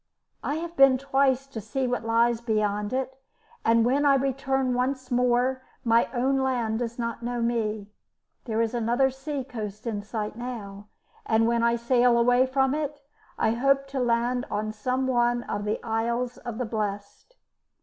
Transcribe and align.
I 0.43 0.55
have 0.55 0.75
been 0.75 0.97
twice 0.97 1.45
to 1.45 1.61
see 1.61 1.85
what 1.87 2.03
lies 2.03 2.41
beyond 2.41 2.91
it, 2.91 3.21
and 3.63 3.85
when 3.85 4.03
I 4.03 4.15
return 4.15 4.73
once 4.73 5.11
more 5.11 5.61
my 5.83 6.09
own 6.11 6.39
land 6.39 6.79
does 6.79 6.97
not 6.97 7.21
know 7.21 7.39
me. 7.39 7.91
There 8.45 8.59
is 8.63 8.73
another 8.73 9.11
sea 9.11 9.43
coast 9.43 9.85
in 9.85 10.01
sight 10.01 10.35
now, 10.35 10.87
and 11.23 11.45
when 11.47 11.61
I 11.61 11.75
sail 11.75 12.17
away 12.17 12.47
from 12.47 12.73
it 12.73 13.03
I 13.37 13.51
hope 13.51 13.85
to 13.89 13.99
land 13.99 14.47
on 14.49 14.71
some 14.71 15.05
one 15.05 15.43
of 15.43 15.65
the 15.65 15.79
Isles 15.85 16.39
of 16.39 16.57
the 16.57 16.65
Blest. 16.65 17.35